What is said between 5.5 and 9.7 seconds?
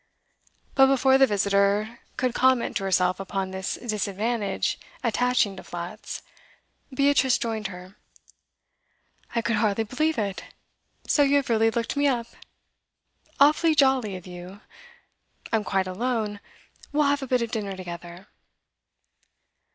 to flats, Beatrice joined her. 'I could